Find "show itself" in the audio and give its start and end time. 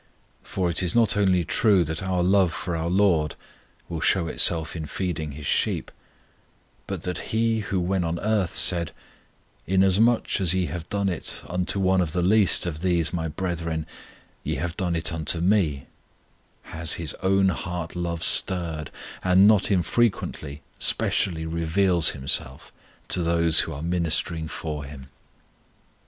4.01-4.75